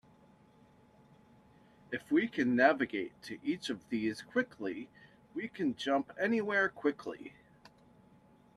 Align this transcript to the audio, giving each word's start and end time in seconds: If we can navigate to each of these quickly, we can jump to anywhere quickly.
If 1.91 2.09
we 2.09 2.27
can 2.27 2.55
navigate 2.55 3.11
to 3.21 3.37
each 3.43 3.69
of 3.69 3.87
these 3.89 4.23
quickly, 4.23 4.89
we 5.35 5.47
can 5.47 5.75
jump 5.75 6.15
to 6.15 6.19
anywhere 6.19 6.69
quickly. 6.69 7.33